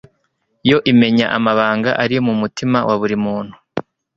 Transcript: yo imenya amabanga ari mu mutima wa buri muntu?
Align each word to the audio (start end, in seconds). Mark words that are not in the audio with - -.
yo 0.69 0.77
imenya 0.91 1.27
amabanga 1.37 1.89
ari 2.03 2.15
mu 2.25 2.33
mutima 2.41 2.77
wa 2.87 2.95
buri 2.99 3.17
muntu? 3.25 3.53